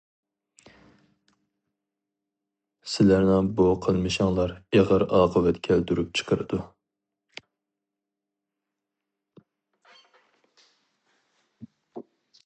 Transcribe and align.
سىلەرنىڭ 2.93 3.51
بۇ 3.59 3.67
قىلمىشىڭلار 3.87 4.55
ئېغىر 4.77 5.05
ئاقىۋەت 5.19 5.61
كەلتۈرۈپ 5.69 6.17
چىقىرىدۇ. 6.19 6.61